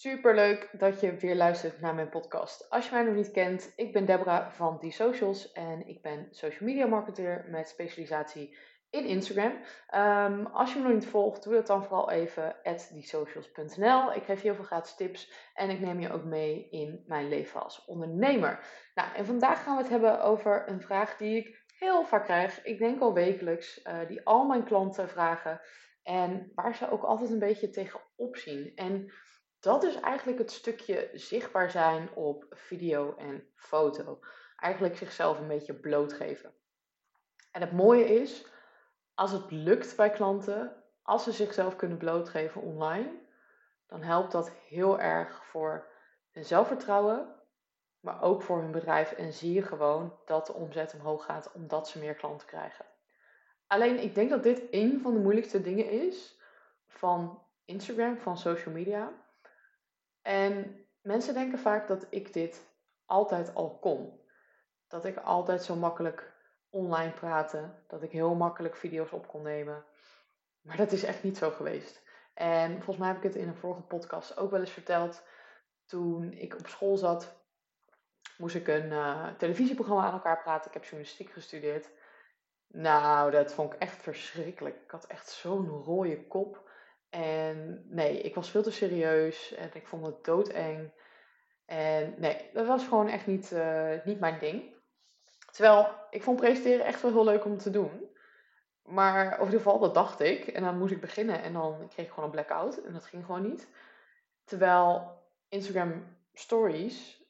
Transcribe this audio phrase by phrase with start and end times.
[0.00, 2.70] Super leuk dat je weer luistert naar mijn podcast.
[2.70, 6.26] Als je mij nog niet kent, ik ben Deborah van The Socials en ik ben
[6.30, 8.56] social media marketeer met specialisatie
[8.90, 9.60] in Instagram.
[9.86, 14.12] Ehm, als je me nog niet volgt, doe het dan vooral even at thesocials.nl.
[14.12, 17.62] Ik geef heel veel gratis tips en ik neem je ook mee in mijn leven
[17.62, 18.64] als ondernemer.
[18.94, 22.64] Nou, en vandaag gaan we het hebben over een vraag die ik heel vaak krijg.
[22.64, 25.60] Ik denk al wekelijks, uh, die al mijn klanten vragen
[26.02, 28.72] en waar ze ook altijd een beetje tegen opzien.
[28.74, 29.10] En
[29.60, 34.20] dat is eigenlijk het stukje zichtbaar zijn op video en foto.
[34.56, 36.54] Eigenlijk zichzelf een beetje blootgeven.
[37.52, 38.46] En het mooie is,
[39.14, 43.10] als het lukt bij klanten, als ze zichzelf kunnen blootgeven online,
[43.86, 45.88] dan helpt dat heel erg voor
[46.30, 47.34] hun zelfvertrouwen,
[48.00, 49.12] maar ook voor hun bedrijf.
[49.12, 52.86] En zie je gewoon dat de omzet omhoog gaat omdat ze meer klanten krijgen.
[53.66, 56.40] Alleen ik denk dat dit een van de moeilijkste dingen is
[56.86, 59.12] van Instagram, van social media.
[60.22, 62.66] En mensen denken vaak dat ik dit
[63.06, 64.20] altijd al kon.
[64.88, 66.32] Dat ik altijd zo makkelijk
[66.70, 69.84] online praatte, dat ik heel makkelijk video's op kon nemen.
[70.60, 72.02] Maar dat is echt niet zo geweest.
[72.34, 75.22] En volgens mij heb ik het in een vorige podcast ook wel eens verteld.
[75.84, 77.36] Toen ik op school zat,
[78.38, 80.66] moest ik een uh, televisieprogramma aan elkaar praten.
[80.66, 81.90] Ik heb journalistiek gestudeerd.
[82.66, 84.76] Nou, dat vond ik echt verschrikkelijk.
[84.84, 86.69] Ik had echt zo'n rode kop.
[87.10, 90.90] En nee, ik was veel te serieus en ik vond het doodeng.
[91.66, 94.74] En nee, dat was gewoon echt niet, uh, niet mijn ding.
[95.50, 98.08] Terwijl ik vond presenteren echt wel heel leuk om te doen.
[98.82, 100.46] Maar ieder geval, dat dacht ik.
[100.46, 102.76] En dan moest ik beginnen en dan kreeg ik gewoon een blackout.
[102.76, 103.68] En dat ging gewoon niet.
[104.44, 107.24] Terwijl Instagram Stories,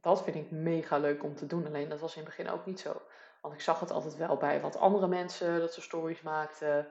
[0.00, 1.66] dat vind ik mega leuk om te doen.
[1.66, 3.02] Alleen dat was in het begin ook niet zo.
[3.40, 6.86] Want ik zag het altijd wel bij wat andere mensen dat ze stories maakten.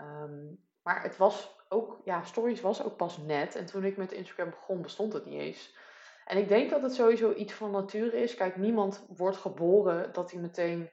[0.00, 3.54] Um, maar het was ook, ja, stories was ook pas net.
[3.54, 5.76] En toen ik met Instagram begon, bestond het niet eens.
[6.24, 8.34] En ik denk dat het sowieso iets van nature is.
[8.34, 10.90] Kijk, niemand wordt geboren dat hij meteen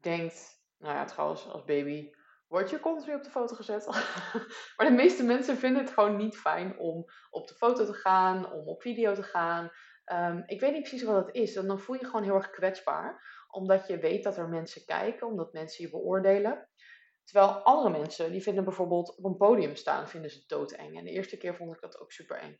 [0.00, 2.10] denkt, nou ja, trouwens, als baby
[2.48, 3.86] word je continu op de foto gezet.
[4.76, 8.52] maar de meeste mensen vinden het gewoon niet fijn om op de foto te gaan,
[8.52, 9.70] om op video te gaan.
[10.12, 11.54] Um, ik weet niet precies wat het is.
[11.54, 13.42] Dan voel je je gewoon heel erg kwetsbaar.
[13.50, 16.68] Omdat je weet dat er mensen kijken, omdat mensen je beoordelen.
[17.24, 20.98] Terwijl andere mensen, die vinden bijvoorbeeld op een podium staan, vinden ze doodeng.
[20.98, 22.58] En de eerste keer vond ik dat ook super eng.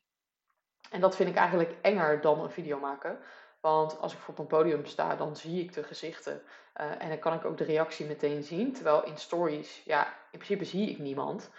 [0.91, 3.19] En dat vind ik eigenlijk enger dan een video maken.
[3.60, 6.42] Want als ik op een podium sta, dan zie ik de gezichten.
[6.80, 8.72] Uh, en dan kan ik ook de reactie meteen zien.
[8.72, 11.50] Terwijl in stories, ja, in principe zie ik niemand.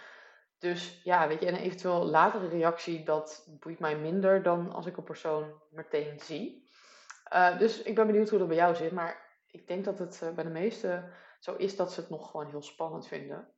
[0.58, 4.96] Dus ja, weet je, een eventueel latere reactie, dat boeit mij minder dan als ik
[4.96, 6.70] een persoon meteen zie.
[7.32, 8.92] Uh, dus ik ben benieuwd hoe dat bij jou zit.
[8.92, 11.04] Maar ik denk dat het uh, bij de meeste
[11.40, 13.48] zo is dat ze het nog gewoon heel spannend vinden.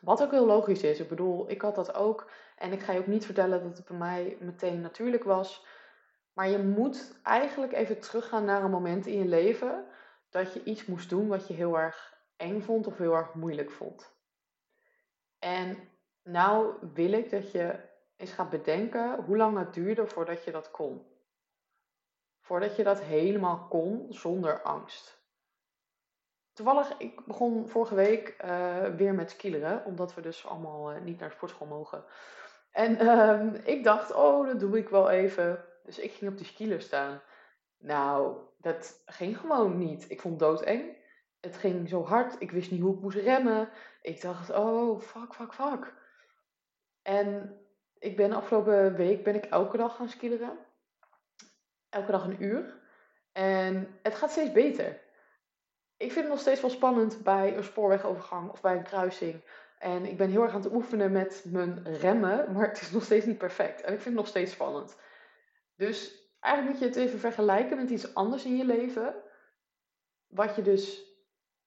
[0.00, 1.00] Wat ook heel logisch is.
[1.00, 2.30] Ik bedoel, ik had dat ook.
[2.56, 5.66] En ik ga je ook niet vertellen dat het bij mij meteen natuurlijk was.
[6.32, 9.86] Maar je moet eigenlijk even teruggaan naar een moment in je leven
[10.30, 13.70] dat je iets moest doen wat je heel erg eng vond of heel erg moeilijk
[13.70, 14.14] vond.
[15.38, 15.88] En
[16.22, 17.78] nou wil ik dat je
[18.16, 21.06] eens gaat bedenken hoe lang het duurde voordat je dat kon.
[22.40, 25.15] Voordat je dat helemaal kon zonder angst.
[26.56, 31.18] Toevallig, ik begon vorige week uh, weer met skileren, omdat we dus allemaal uh, niet
[31.18, 32.04] naar sportschool mogen.
[32.70, 35.64] En uh, ik dacht, oh, dat doe ik wel even.
[35.84, 37.22] Dus ik ging op die skieler staan.
[37.78, 40.10] Nou, dat ging gewoon niet.
[40.10, 40.96] Ik vond het doodeng.
[41.40, 42.40] Het ging zo hard.
[42.40, 43.68] Ik wist niet hoe ik moest remmen.
[44.02, 45.94] Ik dacht, oh, fuck, fuck, fuck.
[47.02, 47.58] En
[47.98, 50.58] ik ben afgelopen week ben ik elke dag gaan skileren.
[51.88, 52.80] Elke dag een uur.
[53.32, 55.04] En het gaat steeds beter
[55.96, 59.44] ik vind het nog steeds wel spannend bij een spoorwegovergang of bij een kruising.
[59.78, 63.04] En ik ben heel erg aan het oefenen met mijn remmen, maar het is nog
[63.04, 63.80] steeds niet perfect.
[63.80, 64.96] En ik vind het nog steeds spannend.
[65.76, 69.14] Dus eigenlijk moet je het even vergelijken met iets anders in je leven.
[70.26, 71.04] Wat je dus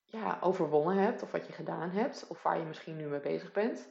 [0.04, 3.52] ja, overwonnen hebt, of wat je gedaan hebt, of waar je misschien nu mee bezig
[3.52, 3.90] bent.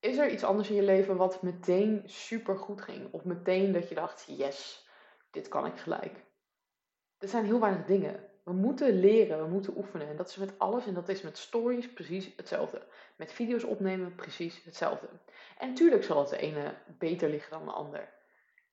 [0.00, 3.12] Is er iets anders in je leven wat meteen super goed ging?
[3.12, 4.88] Of meteen dat je dacht, yes,
[5.30, 6.24] dit kan ik gelijk.
[7.18, 8.27] Er zijn heel weinig dingen.
[8.48, 10.08] We moeten leren, we moeten oefenen.
[10.08, 10.86] En dat is met alles.
[10.86, 12.82] En dat is met stories precies hetzelfde.
[13.16, 15.08] Met video's opnemen precies hetzelfde.
[15.58, 18.08] En tuurlijk zal het de ene beter liggen dan de ander.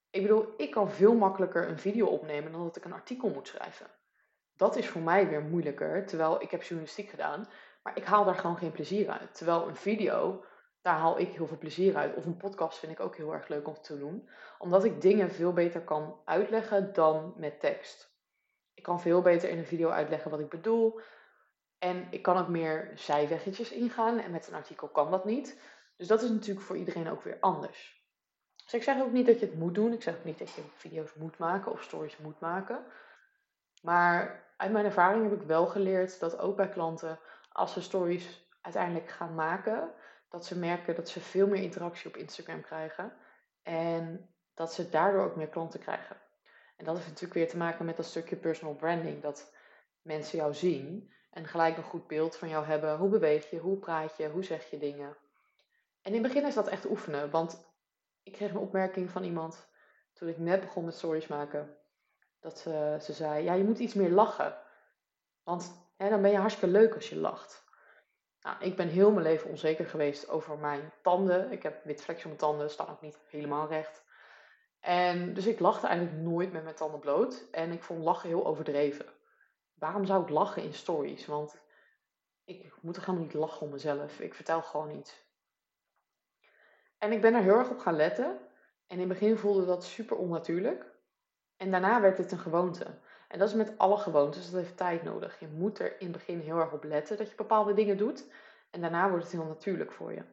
[0.10, 3.48] Ik bedoel, ik kan veel makkelijker een video opnemen dan dat ik een artikel moet
[3.48, 3.88] schrijven.
[4.56, 7.48] Dat is voor mij weer moeilijker, terwijl ik heb journalistiek gedaan.
[7.84, 9.36] Maar ik haal daar gewoon geen plezier uit.
[9.36, 10.44] Terwijl een video,
[10.82, 12.16] daar haal ik heel veel plezier uit.
[12.16, 14.30] Of een podcast vind ik ook heel erg leuk om te doen.
[14.58, 18.15] Omdat ik dingen veel beter kan uitleggen dan met tekst.
[18.86, 21.00] Kan veel beter in een video uitleggen wat ik bedoel.
[21.78, 24.20] En ik kan ook meer zijweggetjes ingaan.
[24.20, 25.60] En met een artikel kan dat niet.
[25.96, 28.04] Dus dat is natuurlijk voor iedereen ook weer anders.
[28.64, 29.94] Dus ik zeg ook niet dat je het moet doen.
[29.94, 32.86] Ik zeg ook niet dat je video's moet maken of stories moet maken.
[33.82, 37.20] Maar uit mijn ervaring heb ik wel geleerd dat ook bij klanten,
[37.52, 39.92] als ze stories uiteindelijk gaan maken,
[40.30, 43.14] dat ze merken dat ze veel meer interactie op Instagram krijgen.
[43.64, 46.18] En dat ze daardoor ook meer klanten krijgen.
[46.76, 49.22] En dat heeft natuurlijk weer te maken met dat stukje personal branding.
[49.22, 49.54] Dat
[50.02, 52.98] mensen jou zien en gelijk een goed beeld van jou hebben.
[52.98, 55.18] Hoe beweeg je, hoe praat je, hoe zeg je dingen.
[56.02, 57.30] En in het begin is dat echt oefenen.
[57.30, 57.66] Want
[58.24, 59.68] ik kreeg een opmerking van iemand
[60.14, 61.78] toen ik net begon met stories maken.
[62.40, 64.58] Dat ze, ze zei, ja je moet iets meer lachen.
[65.44, 67.64] Want hè, dan ben je hartstikke leuk als je lacht.
[68.42, 71.52] Nou, ik ben heel mijn leven onzeker geweest over mijn tanden.
[71.52, 74.04] Ik heb wit vlekjes op mijn tanden, staan ook niet helemaal recht.
[74.86, 77.46] En dus ik lachte eigenlijk nooit met mijn tanden bloot.
[77.52, 79.06] En ik vond lachen heel overdreven.
[79.74, 81.26] Waarom zou ik lachen in stories?
[81.26, 81.62] Want
[82.44, 84.20] ik moet er gewoon niet lachen om mezelf.
[84.20, 85.24] Ik vertel gewoon iets.
[86.98, 88.26] En ik ben er heel erg op gaan letten.
[88.88, 90.86] En in het begin voelde dat super onnatuurlijk.
[91.58, 92.86] En daarna werd het een gewoonte.
[93.28, 95.40] En dat is met alle gewoontes, dat heeft tijd nodig.
[95.40, 98.26] Je moet er in het begin heel erg op letten dat je bepaalde dingen doet.
[98.72, 100.24] En daarna wordt het heel natuurlijk voor je.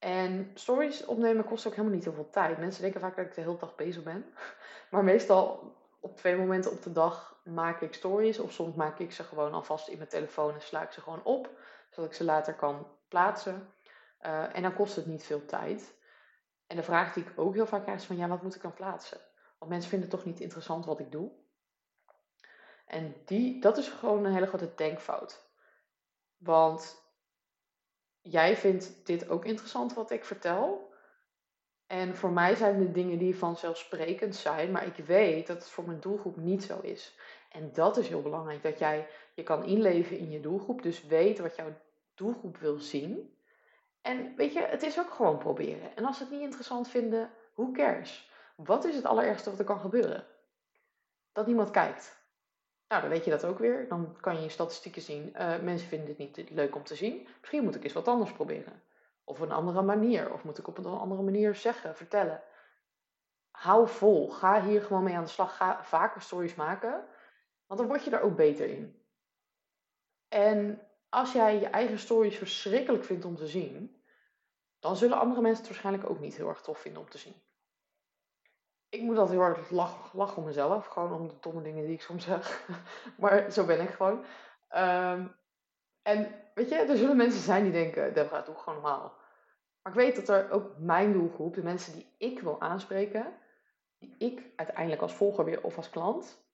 [0.00, 2.58] En stories opnemen kost ook helemaal niet heel veel tijd.
[2.58, 4.24] Mensen denken vaak dat ik de hele dag bezig ben.
[4.90, 8.38] Maar meestal op twee momenten op de dag maak ik stories.
[8.38, 11.22] Of soms maak ik ze gewoon alvast in mijn telefoon en sla ik ze gewoon
[11.24, 11.50] op.
[11.90, 13.72] Zodat ik ze later kan plaatsen.
[14.22, 15.94] Uh, en dan kost het niet veel tijd.
[16.66, 18.62] En de vraag die ik ook heel vaak krijg is van ja, wat moet ik
[18.62, 19.18] dan plaatsen?
[19.58, 21.30] Want mensen vinden het toch niet interessant wat ik doe.
[22.86, 25.48] En die, dat is gewoon een hele grote denkfout.
[26.36, 27.02] Want
[28.22, 30.92] jij vindt dit ook interessant wat ik vertel.
[31.86, 35.84] En voor mij zijn de dingen die vanzelfsprekend zijn, maar ik weet dat het voor
[35.84, 37.18] mijn doelgroep niet zo is.
[37.50, 41.38] En dat is heel belangrijk, dat jij je kan inleven in je doelgroep, dus weet
[41.38, 41.72] wat jouw
[42.14, 43.38] doelgroep wil zien.
[44.02, 45.96] En weet je, het is ook gewoon proberen.
[45.96, 48.30] En als ze het niet interessant vinden, who cares?
[48.56, 50.26] Wat is het allerergste wat er kan gebeuren?
[51.32, 52.19] Dat niemand kijkt.
[52.90, 53.88] Nou, dan weet je dat ook weer.
[53.88, 57.28] Dan kan je in statistieken zien, uh, mensen vinden dit niet leuk om te zien.
[57.40, 58.82] Misschien moet ik eens wat anders proberen.
[59.24, 60.32] Of een andere manier.
[60.32, 62.42] Of moet ik op een andere manier zeggen, vertellen.
[63.50, 64.30] Hou vol.
[64.30, 65.56] Ga hier gewoon mee aan de slag.
[65.56, 67.04] Ga vaker stories maken.
[67.66, 69.02] Want dan word je er ook beter in.
[70.28, 74.02] En als jij je eigen stories verschrikkelijk vindt om te zien,
[74.78, 77.42] dan zullen andere mensen het waarschijnlijk ook niet heel erg tof vinden om te zien
[78.90, 80.86] ik moet altijd heel lachen, lachen om mezelf.
[80.86, 82.68] Gewoon om de domme dingen die ik soms zeg.
[83.20, 84.24] maar zo ben ik gewoon.
[84.68, 85.26] Ehm,
[86.02, 89.18] en weet je, er zullen mensen zijn die denken, Deborah, doe gewoon normaal.
[89.82, 93.38] Maar ik weet dat er ook mijn doelgroep, de mensen die ik wil aanspreken,
[93.98, 96.48] die ik uiteindelijk als volger weer of als klant,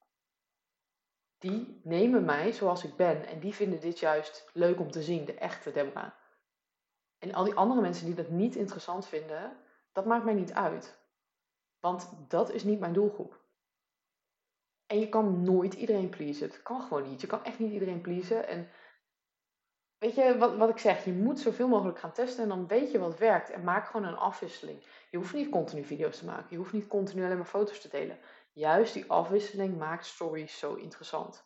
[1.39, 3.27] die nemen mij zoals ik ben.
[3.27, 6.11] En die vinden dit juist leuk om te zien, de echte Deborah.
[7.19, 9.57] En al die andere mensen die dat niet interessant vinden,
[9.93, 11.06] dat maakt mij niet uit.
[11.81, 13.45] Want dat is niet mijn doelgroep.
[14.87, 16.47] En je kan nooit iedereen pleasen.
[16.47, 17.21] Het kan gewoon niet.
[17.21, 18.49] Je kan echt niet iedereen pleasen.
[18.49, 18.69] En
[19.99, 21.05] weet je wat, wat ik zeg?
[21.05, 23.51] Je moet zoveel mogelijk gaan testen en dan weet je wat werkt.
[23.51, 24.85] En maak gewoon een afwisseling.
[25.11, 26.47] Je hoeft niet continu video's te maken.
[26.51, 28.19] Je hoeft niet continu alleen maar foto's te delen.
[28.53, 31.45] Juist die afwisseling maakt stories zo interessant.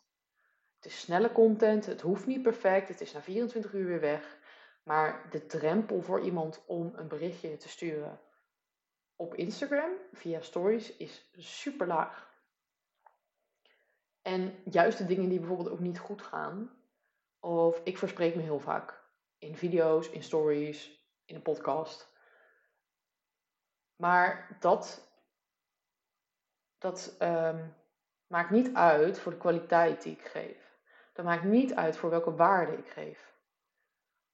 [0.75, 1.85] Het is snelle content.
[1.85, 2.87] Het hoeft niet perfect.
[2.87, 4.39] Het is na 24 uur weer weg.
[4.83, 8.19] Maar de drempel voor iemand om een berichtje te sturen
[9.21, 12.29] op Instagram via stories is super laag.
[14.21, 16.71] En juist de dingen die bijvoorbeeld ook niet goed gaan,
[17.39, 19.03] of ik verspreek me heel vaak
[19.37, 22.09] in video's, in stories, in een podcast.
[23.95, 25.11] Maar dat,
[26.77, 27.67] dat ehm,
[28.27, 30.77] maakt niet uit voor de kwaliteit die ik geef.
[31.13, 33.30] Dat maakt niet uit voor welke waarde ik geef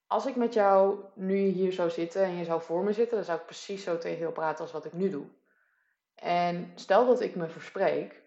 [0.08, 3.24] als ik met jou nu hier zou zitten en je zou voor me zitten, dan
[3.24, 5.26] zou ik precies zo tegen jou praten als wat ik nu doe.
[6.14, 8.22] En stel dat ik me verspreek,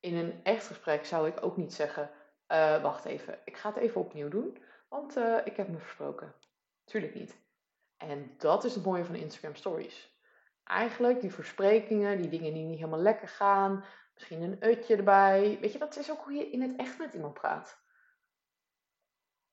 [0.00, 2.10] in een echt gesprek zou ik ook niet zeggen:
[2.48, 6.34] uh, Wacht even, ik ga het even opnieuw doen, want uh, ik heb me versproken.
[6.84, 7.36] Tuurlijk niet.
[7.96, 10.14] En dat is het mooie van Instagram Stories.
[10.64, 15.58] Eigenlijk die versprekingen, die dingen die niet helemaal lekker gaan, misschien een utje erbij.
[15.60, 17.84] Weet je, dat is ook hoe je in het echt met iemand praat.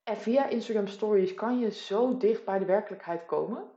[0.04, 3.72] En via Instagram Stories kan je zo dicht bij de werkelijkheid komen.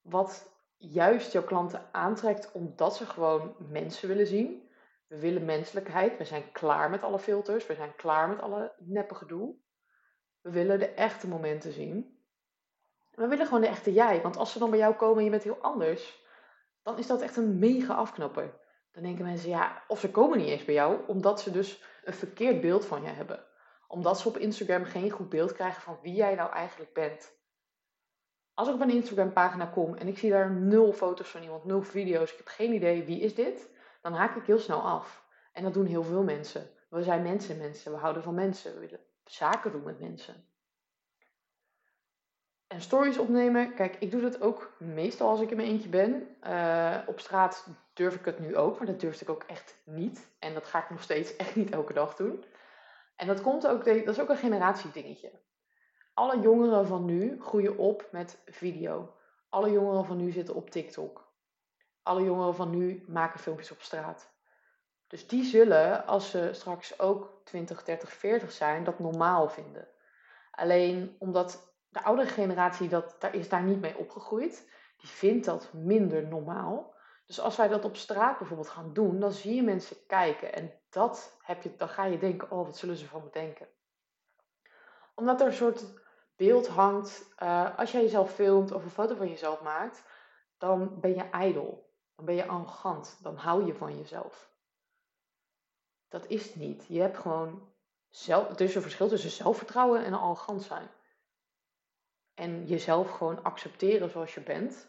[0.00, 4.68] Wat juist jouw klanten aantrekt omdat ze gewoon mensen willen zien.
[5.06, 6.18] We willen menselijkheid.
[6.18, 7.66] We zijn klaar met alle filters.
[7.66, 9.54] We zijn klaar met alle neppe gedoe.
[10.40, 12.18] We willen de echte momenten zien.
[13.14, 14.22] We willen gewoon de echte jij.
[14.22, 16.26] Want als ze dan bij jou komen en je bent heel anders,
[16.82, 18.60] dan is dat echt een mega afknapper.
[18.92, 22.14] Dan denken mensen, ja, of ze komen niet eens bij jou, omdat ze dus een
[22.14, 23.44] verkeerd beeld van je hebben
[23.94, 27.32] omdat ze op Instagram geen goed beeld krijgen van wie jij nou eigenlijk bent.
[28.54, 31.64] Als ik op een Instagram pagina kom en ik zie daar nul foto's van iemand,
[31.64, 33.68] nul video's, ik heb geen idee wie is dit,
[34.02, 35.24] dan haak ik heel snel af.
[35.52, 36.70] En dat doen heel veel mensen.
[36.88, 37.92] We zijn mensen, mensen.
[37.92, 38.74] We houden van mensen.
[38.74, 40.34] We willen zaken doen met mensen.
[42.66, 46.36] En stories opnemen, kijk, ik doe dat ook meestal als ik in mijn eentje ben.
[46.46, 50.28] Uh, op straat durf ik het nu ook, maar dat durfde ik ook echt niet.
[50.38, 52.44] En dat ga ik nog steeds echt niet elke dag doen.
[53.16, 55.40] En dat komt ook, dat is ook een generatiedingetje.
[56.14, 59.14] Alle jongeren van nu groeien op met video.
[59.48, 61.32] Alle jongeren van nu zitten op TikTok.
[62.02, 64.32] Alle jongeren van nu maken filmpjes op straat.
[65.06, 69.88] Dus die zullen, als ze straks ook 20, 30, 40 zijn, dat normaal vinden.
[70.50, 75.72] Alleen omdat de oudere generatie dat, daar is daar niet mee opgegroeid, die vindt dat
[75.72, 76.94] minder normaal.
[77.26, 80.54] Dus als wij dat op straat bijvoorbeeld gaan doen, dan zie je mensen kijken.
[80.54, 83.68] En dat heb je, dan ga je denken, oh, wat zullen ze van me denken?
[85.14, 85.84] Omdat er een soort
[86.36, 90.04] beeld hangt, uh, als jij jezelf filmt of een foto van jezelf maakt,
[90.58, 91.92] dan ben je ijdel.
[92.16, 93.18] Dan ben je arrogant.
[93.22, 94.52] Dan hou je van jezelf.
[96.08, 96.86] Dat is het niet.
[96.86, 97.72] Je hebt gewoon
[98.08, 100.90] zelf, er is een verschil tussen zelfvertrouwen en arrogant zijn.
[102.34, 104.88] En jezelf gewoon accepteren zoals je bent.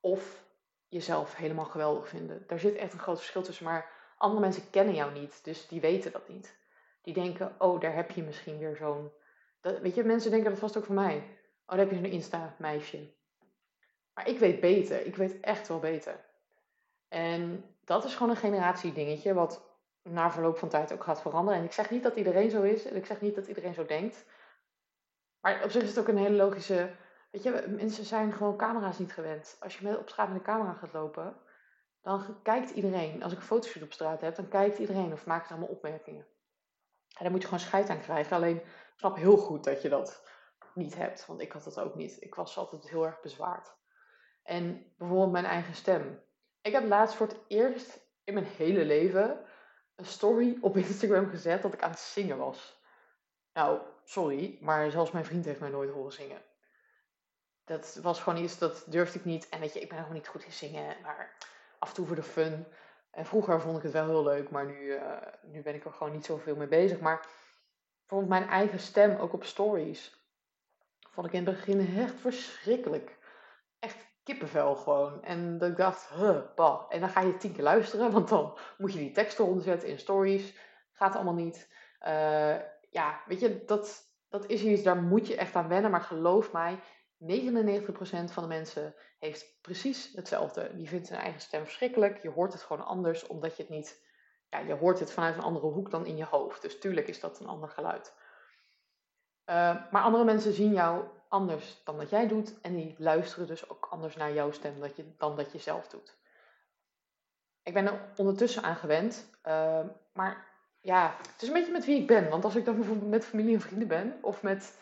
[0.00, 0.44] Of
[0.86, 2.44] jezelf helemaal geweldig vinden.
[2.46, 3.64] Daar zit echt een groot verschil tussen.
[3.64, 6.56] Maar andere mensen kennen jou niet, dus die weten dat niet.
[7.02, 9.12] Die denken, oh, daar heb je misschien weer zo'n...
[9.60, 11.16] Weet je, mensen denken dat vast ook van mij.
[11.16, 13.10] Oh, daar heb je zo'n Insta-meisje.
[14.14, 15.06] Maar ik weet beter.
[15.06, 16.24] Ik weet echt wel beter.
[17.08, 19.66] En dat is gewoon een generatiedingetje wat
[20.02, 21.58] na verloop van tijd ook gaat veranderen.
[21.58, 22.84] En ik zeg niet dat iedereen zo is.
[22.84, 24.24] En ik zeg niet dat iedereen zo denkt.
[25.40, 26.90] Maar op zich is het ook een hele logische.
[27.30, 29.56] Weet je, mensen zijn gewoon camera's niet gewend.
[29.60, 31.36] Als je met, op camera gaat lopen,
[32.08, 33.22] dan kijkt iedereen.
[33.22, 36.26] Als ik een fotoshoot op straat heb, dan kijkt iedereen of maakt allemaal opmerkingen.
[37.08, 38.36] En daar moet je gewoon scheid aan krijgen.
[38.36, 40.22] Alleen, ik snap heel goed dat je dat
[40.74, 41.26] niet hebt.
[41.26, 42.22] Want ik had dat ook niet.
[42.22, 43.76] Ik was altijd heel erg bezwaard.
[44.42, 46.22] En bijvoorbeeld mijn eigen stem.
[46.62, 49.44] Ik heb laatst voor het eerst in mijn hele leven
[49.96, 52.82] een story op Instagram gezet dat ik aan het zingen was.
[53.52, 56.42] Nou, sorry, maar zelfs mijn vriend heeft mij nooit horen zingen.
[57.64, 59.48] Dat was gewoon iets, dat durfde ik niet.
[59.48, 61.36] En weet je, ik ben gewoon niet goed in zingen, maar
[61.78, 62.66] af en toe voor de fun.
[63.10, 65.02] En vroeger vond ik het wel heel leuk, maar nu, uh,
[65.42, 67.00] nu ben ik er gewoon niet zoveel mee bezig.
[67.00, 67.26] Maar
[67.98, 70.18] bijvoorbeeld mijn eigen stem, ook op stories,
[71.10, 73.18] vond ik in het begin echt verschrikkelijk.
[73.78, 75.24] Echt kippenvel gewoon.
[75.24, 76.84] En dat ik dacht, huh, bah.
[76.88, 79.98] En dan ga je tien keer luisteren, want dan moet je die teksten onderzetten in
[79.98, 80.58] stories.
[80.92, 81.68] Gaat allemaal niet.
[82.06, 82.56] Uh,
[82.90, 85.90] ja, weet je, dat, dat is iets, daar moet je echt aan wennen.
[85.90, 86.78] Maar geloof mij,
[87.20, 90.70] 99% van de mensen heeft precies hetzelfde.
[90.74, 92.22] Die vindt zijn eigen stem verschrikkelijk.
[92.22, 94.06] Je hoort het gewoon anders, omdat je het niet...
[94.50, 96.62] Ja, je hoort het vanuit een andere hoek dan in je hoofd.
[96.62, 98.14] Dus tuurlijk is dat een ander geluid.
[99.46, 99.54] Uh,
[99.90, 102.60] maar andere mensen zien jou anders dan dat jij doet.
[102.60, 105.88] En die luisteren dus ook anders naar jouw stem dat je, dan dat je zelf
[105.88, 106.16] doet.
[107.62, 109.30] Ik ben er ondertussen aan gewend.
[109.46, 109.80] Uh,
[110.12, 110.46] maar
[110.80, 112.28] ja, het is een beetje met wie ik ben.
[112.28, 114.78] Want als ik dan bijvoorbeeld met familie en vrienden ben, of met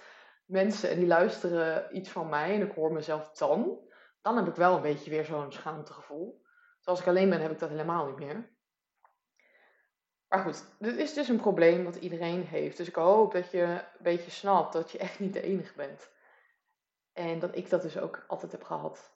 [0.47, 3.79] mensen en die luisteren iets van mij en ik hoor mezelf dan,
[4.23, 6.45] dan heb ik wel een beetje weer zo'n schaamtegevoel.
[6.77, 8.55] Terwijl als ik alleen ben, heb ik dat helemaal niet meer.
[10.29, 12.77] Maar goed, dit is dus een probleem wat iedereen heeft.
[12.77, 16.11] Dus ik hoop dat je een beetje snapt dat je echt niet de enige bent.
[17.13, 19.15] En dat ik dat dus ook altijd heb gehad.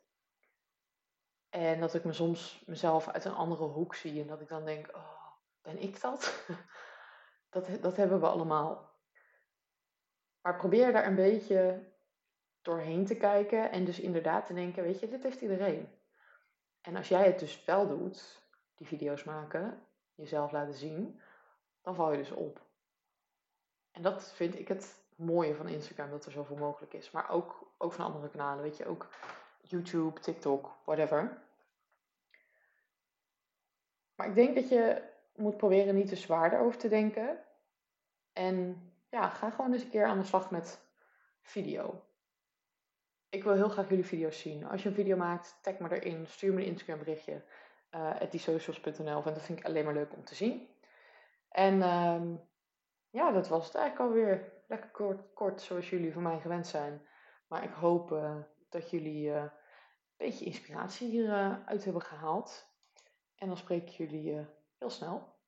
[1.49, 4.65] En dat ik me soms mezelf uit een andere hoek zie en dat ik dan
[4.65, 5.21] denk, oh,
[5.63, 6.45] ben ik dat?
[7.51, 7.69] dat?
[7.81, 8.90] Dat hebben we allemaal.
[10.43, 11.89] Maar probeer daar een beetje
[12.63, 15.89] doorheen te kijken en dus inderdaad te denken, weet je, dit heeft iedereen.
[16.81, 18.43] En als jij het dus wel doet,
[18.75, 21.21] die video's maken, jezelf laten zien,
[21.83, 22.61] dan val je dus op.
[23.91, 27.11] En dat vind ik het mooie van Instagram, dat er zoveel mogelijk is.
[27.11, 29.09] Maar ook, ook van andere kanalen, weet je, ook
[29.63, 31.43] YouTube, TikTok, whatever.
[34.15, 35.03] Maar ik denk dat je
[35.37, 37.39] moet proberen niet te zwaar erover te denken.
[38.33, 40.81] En ja, ga gewoon eens een keer aan de slag met
[41.43, 42.05] video.
[43.29, 44.67] Ik wil heel graag jullie video's zien.
[44.67, 46.27] Als je een video maakt, tag me erin.
[46.27, 47.45] Stuur me een Instagram berichtje.
[47.91, 48.21] Uh,
[49.13, 50.69] Want dat vind ik alleen maar leuk om te zien.
[51.49, 52.23] En uh,
[53.11, 54.53] ja, dat was het eigenlijk alweer.
[54.69, 57.07] Lekker kort, kort zoals jullie van mij gewend zijn.
[57.49, 58.37] Maar ik hoop uh,
[58.69, 59.51] dat jullie uh, een
[60.17, 62.75] beetje inspiratie hieruit uit hebben gehaald.
[63.37, 64.47] En dan spreek ik jullie
[64.79, 65.40] heel snel.